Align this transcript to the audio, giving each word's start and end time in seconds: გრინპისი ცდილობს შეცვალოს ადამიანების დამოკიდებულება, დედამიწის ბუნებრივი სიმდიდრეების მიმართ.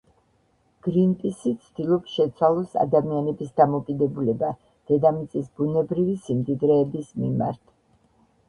გრინპისი 0.85 1.51
ცდილობს 1.65 2.13
შეცვალოს 2.19 2.73
ადამიანების 2.85 3.51
დამოკიდებულება, 3.61 4.49
დედამიწის 4.93 5.53
ბუნებრივი 5.61 6.19
სიმდიდრეების 6.27 7.17
მიმართ. 7.23 7.63